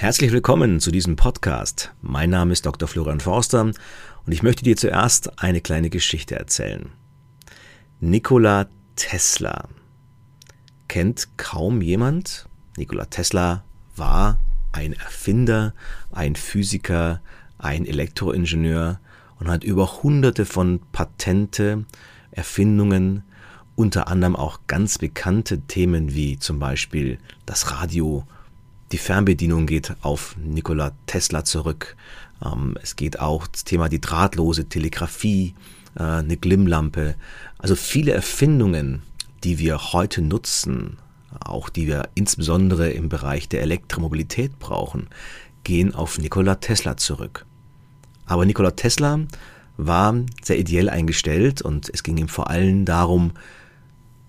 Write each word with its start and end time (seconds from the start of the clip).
Herzlich 0.00 0.30
willkommen 0.30 0.78
zu 0.78 0.92
diesem 0.92 1.16
Podcast. 1.16 1.92
Mein 2.02 2.30
Name 2.30 2.52
ist 2.52 2.64
Dr. 2.64 2.86
Florian 2.86 3.18
Forster 3.18 3.62
und 3.62 3.74
ich 4.28 4.44
möchte 4.44 4.62
dir 4.62 4.76
zuerst 4.76 5.42
eine 5.42 5.60
kleine 5.60 5.90
Geschichte 5.90 6.36
erzählen. 6.36 6.92
Nikola 7.98 8.68
Tesla. 8.94 9.66
Kennt 10.86 11.36
kaum 11.36 11.82
jemand? 11.82 12.48
Nikola 12.76 13.06
Tesla 13.06 13.64
war 13.96 14.38
ein 14.70 14.92
Erfinder, 14.92 15.74
ein 16.12 16.36
Physiker, 16.36 17.20
ein 17.58 17.84
Elektroingenieur 17.84 19.00
und 19.40 19.48
hat 19.48 19.64
über 19.64 20.04
hunderte 20.04 20.44
von 20.44 20.78
Patente, 20.92 21.86
Erfindungen, 22.30 23.24
unter 23.74 24.06
anderem 24.06 24.36
auch 24.36 24.60
ganz 24.68 24.98
bekannte 24.98 25.62
Themen 25.62 26.14
wie 26.14 26.38
zum 26.38 26.60
Beispiel 26.60 27.18
das 27.46 27.72
Radio 27.72 28.24
die 28.92 28.98
Fernbedienung 28.98 29.66
geht 29.66 29.94
auf 30.02 30.36
Nikola 30.42 30.92
Tesla 31.06 31.44
zurück. 31.44 31.96
Ähm, 32.44 32.76
es 32.82 32.96
geht 32.96 33.20
auch 33.20 33.46
das 33.46 33.64
Thema 33.64 33.88
die 33.88 34.00
drahtlose 34.00 34.68
Telegrafie, 34.68 35.54
äh, 35.96 36.02
eine 36.02 36.36
Glimmlampe. 36.36 37.14
Also 37.58 37.74
viele 37.74 38.12
Erfindungen, 38.12 39.02
die 39.44 39.58
wir 39.58 39.92
heute 39.92 40.22
nutzen, 40.22 40.98
auch 41.40 41.68
die 41.68 41.86
wir 41.86 42.08
insbesondere 42.14 42.90
im 42.90 43.08
Bereich 43.08 43.48
der 43.48 43.62
Elektromobilität 43.62 44.58
brauchen, 44.58 45.08
gehen 45.64 45.94
auf 45.94 46.18
Nikola 46.18 46.56
Tesla 46.56 46.96
zurück. 46.96 47.44
Aber 48.26 48.46
Nikola 48.46 48.70
Tesla 48.72 49.20
war 49.76 50.14
sehr 50.42 50.58
ideell 50.58 50.88
eingestellt 50.88 51.62
und 51.62 51.90
es 51.92 52.02
ging 52.02 52.16
ihm 52.16 52.28
vor 52.28 52.50
allem 52.50 52.84
darum, 52.84 53.32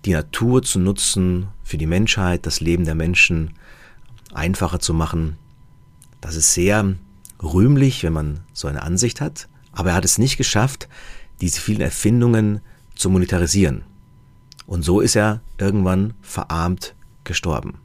die 0.04 0.12
Natur 0.12 0.62
zu 0.62 0.78
nutzen 0.78 1.48
für 1.64 1.76
die 1.76 1.86
Menschheit, 1.86 2.46
das 2.46 2.60
Leben 2.60 2.84
der 2.84 2.94
Menschen 2.94 3.54
einfacher 4.32 4.80
zu 4.80 4.94
machen. 4.94 5.36
Das 6.20 6.36
ist 6.36 6.54
sehr 6.54 6.94
rühmlich, 7.42 8.02
wenn 8.02 8.12
man 8.12 8.40
so 8.52 8.68
eine 8.68 8.82
Ansicht 8.82 9.20
hat, 9.20 9.48
aber 9.72 9.90
er 9.90 9.96
hat 9.96 10.04
es 10.04 10.18
nicht 10.18 10.36
geschafft, 10.36 10.88
diese 11.40 11.60
vielen 11.60 11.80
Erfindungen 11.80 12.60
zu 12.94 13.10
monetarisieren. 13.10 13.82
Und 14.66 14.82
so 14.82 15.00
ist 15.00 15.16
er 15.16 15.40
irgendwann 15.58 16.14
verarmt 16.20 16.94
gestorben. 17.24 17.78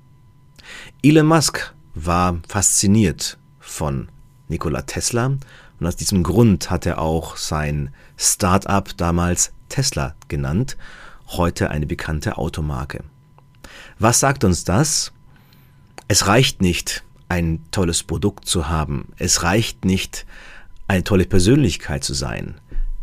Elon 1.02 1.28
Musk 1.28 1.74
war 1.94 2.40
fasziniert 2.48 3.38
von 3.60 4.10
Nikola 4.48 4.82
Tesla 4.84 5.38
und 5.80 5.88
aus 5.88 5.96
diesem 5.96 6.24
Grund 6.24 6.70
hat 6.70 6.86
er 6.86 7.00
auch 7.00 7.38
sein 7.38 7.94
Start-up 8.18 8.96
damals 8.98 9.52
Tesla 9.70 10.16
genannt, 10.28 10.78
heute 11.28 11.72
eine 11.72 11.86
bekannte 11.86 12.38
Automarke. 12.38 13.04
Was 14.00 14.20
sagt 14.20 14.44
uns 14.44 14.64
das? 14.64 15.12
Es 16.08 16.28
reicht 16.28 16.62
nicht, 16.62 17.04
ein 17.30 17.62
tolles 17.72 18.04
Produkt 18.04 18.48
zu 18.48 18.70
haben. 18.70 19.08
Es 19.18 19.42
reicht 19.42 19.86
nicht, 19.86 20.26
eine 20.88 21.04
tolle 21.04 21.26
Persönlichkeit 21.26 22.04
zu 22.04 22.14
sein. 22.14 22.56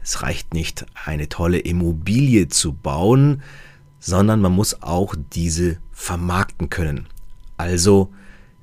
Es 0.02 0.22
reicht 0.22 0.54
nicht, 0.54 0.86
eine 1.04 1.28
tolle 1.28 1.58
Immobilie 1.58 2.48
zu 2.48 2.72
bauen, 2.72 3.42
sondern 3.98 4.40
man 4.40 4.52
muss 4.52 4.82
auch 4.82 5.16
diese 5.32 5.78
vermarkten 5.90 6.70
können. 6.70 7.08
Also 7.56 8.12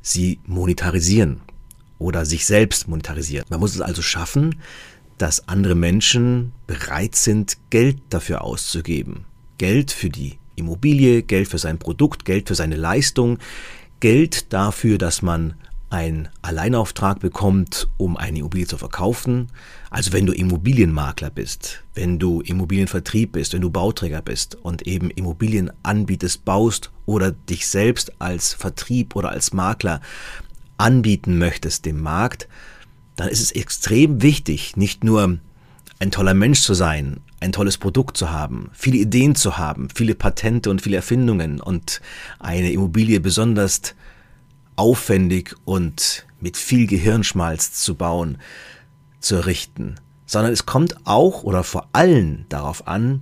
sie 0.02 0.40
monetarisieren 0.46 1.42
oder 1.98 2.26
sich 2.26 2.46
selbst 2.46 2.88
monetarisieren. 2.88 3.46
Man 3.50 3.60
muss 3.60 3.76
es 3.76 3.82
also 3.82 4.02
schaffen, 4.02 4.62
dass 5.18 5.50
andere 5.50 5.76
Menschen 5.76 6.54
bereit 6.66 7.16
sind, 7.16 7.58
Geld 7.70 7.98
dafür 8.10 8.42
auszugeben. 8.42 9.26
Geld 9.58 9.92
für 9.92 10.10
die 10.10 10.38
Immobilie, 10.56 11.24
Geld 11.24 11.50
für 11.50 11.58
sein 11.58 11.78
Produkt, 11.78 12.24
Geld 12.24 12.48
für 12.48 12.56
seine 12.56 12.76
Leistung, 12.76 13.38
Geld 14.00 14.54
dafür, 14.54 14.98
dass 14.98 15.22
man 15.22 15.56
einen 15.90 16.30
Alleinauftrag 16.42 17.20
bekommt, 17.20 17.88
um 17.98 18.16
eine 18.16 18.40
Immobilie 18.40 18.68
zu 18.68 18.78
verkaufen. 18.78 19.48
Also 19.90 20.14
wenn 20.14 20.26
du 20.26 20.34
Immobilienmakler 20.34 21.32
bist, 21.32 21.84
wenn 21.96 22.20
du 22.20 22.42
Immobilienvertrieb 22.42 23.32
bist, 23.32 23.54
wenn 23.54 23.62
du 23.62 23.72
Bauträger 23.72 24.22
bist 24.22 24.56
und 24.56 24.86
eben 24.86 25.10
Immobilien 25.10 25.72
anbietest, 25.82 26.46
baust 26.46 26.92
oder 27.06 27.32
dich 27.32 27.68
selbst 27.68 28.22
als 28.22 28.54
Vertrieb 28.54 29.16
oder 29.16 29.30
als 29.30 29.52
Makler 29.52 30.02
anbieten 30.78 31.38
möchtest 31.40 31.86
dem 31.86 32.02
Markt, 32.02 32.48
dann 33.16 33.28
ist 33.28 33.42
es 33.42 33.52
extrem 33.52 34.22
wichtig, 34.22 34.78
nicht 34.78 35.04
nur 35.04 35.40
ein 36.00 36.12
toller 36.12 36.34
Mensch 36.34 36.62
zu 36.62 36.74
sein, 36.74 37.20
ein 37.42 37.52
tolles 37.52 37.78
Produkt 37.78 38.16
zu 38.16 38.32
haben, 38.32 38.70
viele 38.74 38.98
Ideen 38.98 39.36
zu 39.36 39.58
haben, 39.58 39.90
viele 39.94 40.16
Patente 40.16 40.70
und 40.70 40.82
viele 40.82 40.96
Erfindungen 40.96 41.60
und 41.60 42.02
eine 42.40 42.72
Immobilie 42.72 43.20
besonders 43.20 43.96
aufwendig 44.78 45.56
und 45.66 46.26
mit 46.40 46.56
viel 46.56 46.88
Gehirnschmalz 46.88 47.74
zu 47.74 47.96
bauen, 47.96 48.38
zu 49.20 49.36
errichten, 49.36 49.96
sondern 50.26 50.54
es 50.54 50.66
kommt 50.66 51.06
auch 51.06 51.44
oder 51.44 51.66
vor 51.66 51.90
allem 51.92 52.46
darauf 52.48 52.88
an, 52.88 53.22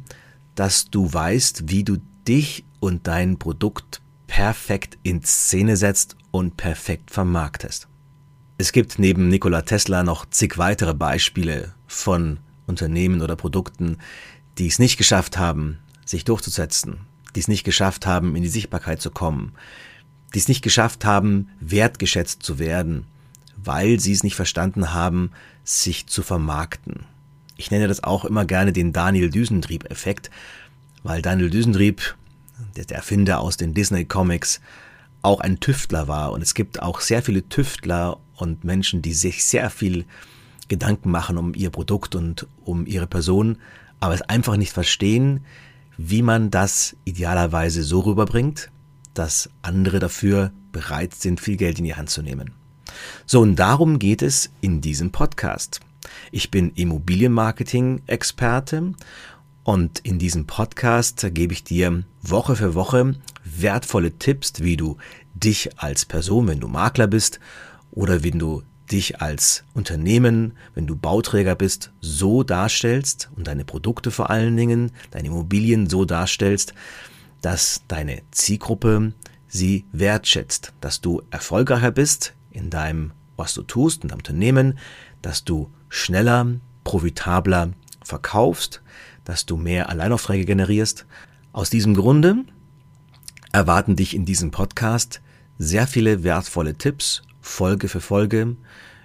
dass 0.54 0.90
du 0.92 1.12
weißt, 1.12 1.70
wie 1.70 1.84
du 1.84 1.98
dich 2.28 2.64
und 2.80 3.08
dein 3.08 3.40
Produkt 3.40 4.02
perfekt 4.28 5.00
in 5.02 5.24
Szene 5.24 5.78
setzt 5.78 6.16
und 6.30 6.58
perfekt 6.58 7.10
vermarktest. 7.10 7.88
Es 8.60 8.72
gibt 8.72 9.00
neben 9.00 9.30
Nikola 9.30 9.64
Tesla 9.64 10.04
noch 10.04 10.30
zig 10.30 10.58
weitere 10.58 10.94
Beispiele 10.94 11.74
von 11.88 12.40
Unternehmen 12.68 13.22
oder 13.22 13.36
Produkten, 13.36 13.98
die 14.58 14.68
es 14.68 14.80
nicht 14.80 14.98
geschafft 14.98 15.38
haben, 15.38 15.80
sich 16.06 16.26
durchzusetzen, 16.26 17.00
die 17.36 17.40
es 17.40 17.48
nicht 17.48 17.64
geschafft 17.64 18.06
haben, 18.06 18.36
in 18.36 18.44
die 18.44 18.50
Sichtbarkeit 18.50 19.02
zu 19.02 19.10
kommen, 19.10 19.54
die 20.34 20.40
es 20.40 20.48
nicht 20.48 20.62
geschafft 20.62 21.06
haben, 21.06 21.50
wertgeschätzt 21.60 22.44
zu 22.44 22.60
werden, 22.60 23.06
weil 23.56 24.00
sie 24.00 24.12
es 24.12 24.24
nicht 24.24 24.36
verstanden 24.36 24.94
haben, 24.94 25.32
sich 25.64 26.08
zu 26.08 26.22
vermarkten. 26.22 27.06
Ich 27.56 27.72
nenne 27.72 27.88
das 27.88 28.04
auch 28.04 28.24
immer 28.24 28.46
gerne 28.46 28.72
den 28.72 28.94
Daniel 28.94 29.30
Düsentrieb-Effekt, 29.30 30.30
weil 31.04 31.22
Daniel 31.22 31.50
Düsentrieb, 31.50 32.16
der 32.76 32.90
Erfinder 32.96 33.40
aus 33.40 33.58
den 33.58 33.74
Disney 33.74 34.06
Comics, 34.06 34.62
auch 35.22 35.42
ein 35.42 35.60
Tüftler 35.60 36.08
war. 36.08 36.32
Und 36.32 36.42
es 36.42 36.54
gibt 36.54 36.82
auch 36.82 37.02
sehr 37.02 37.24
viele 37.24 37.50
Tüftler 37.50 38.20
und 38.36 38.64
Menschen, 38.64 39.02
die 39.02 39.14
sich 39.14 39.44
sehr 39.44 39.70
viel 39.70 40.06
Gedanken 40.68 41.12
machen 41.12 41.38
um 41.38 41.54
ihr 41.54 41.70
Produkt 41.70 42.16
und 42.16 42.48
um 42.64 42.86
ihre 42.86 43.08
Person, 43.08 43.58
aber 44.00 44.14
es 44.14 44.22
einfach 44.24 44.58
nicht 44.58 44.72
verstehen, 44.72 45.46
wie 45.98 46.22
man 46.22 46.52
das 46.52 46.96
idealerweise 47.06 47.84
so 47.84 48.02
rüberbringt, 48.02 48.70
dass 49.14 49.50
andere 49.62 50.00
dafür 50.00 50.52
bereit 50.72 51.16
sind, 51.16 51.40
viel 51.40 51.58
Geld 51.58 51.80
in 51.80 51.86
die 51.86 51.96
Hand 51.96 52.10
zu 52.10 52.22
nehmen. 52.22 52.52
So, 53.26 53.42
und 53.42 53.56
darum 53.56 54.00
geht 54.00 54.22
es 54.22 54.52
in 54.62 54.82
diesem 54.82 55.12
Podcast. 55.12 55.80
Ich 56.32 56.52
bin 56.52 56.72
Immobilienmarketing-Experte 56.72 58.94
und 59.64 60.00
in 60.00 60.20
diesem 60.20 60.46
Podcast 60.46 61.28
gebe 61.32 61.54
ich 61.54 61.64
dir 61.64 62.04
Woche 62.22 62.56
für 62.56 62.76
Woche 62.76 63.16
wertvolle 63.44 64.18
Tipps, 64.18 64.62
wie 64.62 64.78
du 64.78 64.98
dich 65.34 65.80
als 65.80 66.06
Person, 66.06 66.48
wenn 66.48 66.60
du 66.60 66.68
Makler 66.68 67.08
bist 67.08 67.40
oder 67.92 68.24
wenn 68.24 68.38
du 68.40 68.64
dich 68.92 69.22
als 69.22 69.64
Unternehmen, 69.74 70.54
wenn 70.74 70.88
du 70.88 70.96
Bauträger 70.96 71.56
bist, 71.56 71.92
so 72.02 72.44
darstellst 72.44 73.30
und 73.36 73.48
deine 73.48 73.66
Produkte 73.66 74.12
vor 74.12 74.30
allen 74.30 74.56
Dingen, 74.56 74.92
deine 75.12 75.28
Immobilien 75.28 75.90
so 75.90 76.06
darstellst, 76.06 76.74
dass 77.42 77.82
deine 77.88 78.22
Zielgruppe 78.32 79.14
sie 79.48 79.86
wertschätzt, 79.92 80.74
dass 80.82 81.02
du 81.02 81.22
erfolgreicher 81.32 81.92
bist 81.92 82.34
in 82.52 82.70
deinem, 82.70 83.12
was 83.36 83.54
du 83.54 83.62
tust, 83.64 84.04
in 84.04 84.10
deinem 84.10 84.20
Unternehmen, 84.20 84.80
dass 85.22 85.44
du 85.44 85.70
schneller, 85.90 86.48
profitabler 86.84 87.74
verkaufst, 88.04 88.82
dass 89.26 89.46
du 89.46 89.58
mehr 89.58 89.90
Alleinaufträge 89.90 90.46
generierst. 90.46 91.06
Aus 91.52 91.70
diesem 91.70 91.96
Grunde 91.96 92.46
erwarten 93.52 93.96
dich 93.96 94.16
in 94.16 94.26
diesem 94.26 94.52
Podcast 94.52 95.22
sehr 95.58 95.88
viele 95.88 96.24
wertvolle 96.24 96.76
Tipps 96.76 97.24
Folge 97.48 97.88
für 97.88 98.02
Folge 98.02 98.56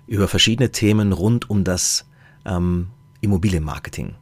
über 0.06 0.28
verschiedene 0.28 0.70
Themen 0.70 1.12
rund 1.12 1.48
um 1.48 1.64
das 1.64 2.06
ähm, 2.44 2.88
Immobilienmarketing. 3.20 4.14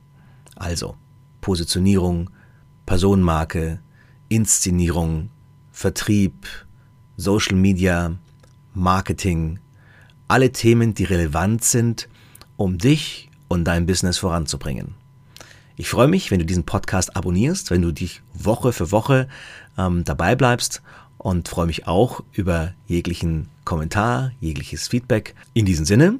Also 0.56 0.96
Positionierung, 1.40 2.30
Personenmarke, 2.86 3.80
Inszenierung, 4.28 5.30
Vertrieb, 5.72 6.46
Social 7.16 7.56
Media, 7.56 8.16
Marketing, 8.74 9.58
alle 10.28 10.52
Themen, 10.52 10.94
die 10.94 11.04
relevant 11.04 11.64
sind, 11.64 12.08
um 12.56 12.78
dich 12.78 13.30
und 13.48 13.64
dein 13.64 13.86
Business 13.86 14.18
voranzubringen. 14.18 14.94
Ich 15.76 15.88
freue 15.88 16.08
mich, 16.08 16.30
wenn 16.30 16.38
du 16.38 16.46
diesen 16.46 16.64
Podcast 16.64 17.16
abonnierst, 17.16 17.70
wenn 17.70 17.82
du 17.82 17.90
dich 17.90 18.22
Woche 18.34 18.72
für 18.72 18.92
Woche 18.92 19.28
ähm, 19.78 20.04
dabei 20.04 20.36
bleibst 20.36 20.82
und 21.20 21.48
freue 21.48 21.66
mich 21.66 21.86
auch 21.86 22.22
über 22.32 22.72
jeglichen 22.86 23.48
Kommentar, 23.64 24.32
jegliches 24.40 24.88
Feedback. 24.88 25.34
In 25.52 25.66
diesem 25.66 25.84
Sinne, 25.84 26.18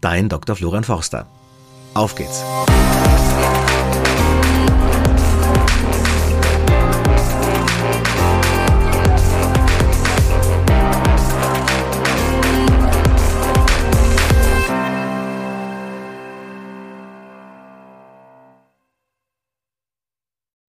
dein 0.00 0.28
Dr. 0.28 0.56
Florian 0.56 0.84
Forster. 0.84 1.26
Auf 1.94 2.14
geht's! 2.14 2.42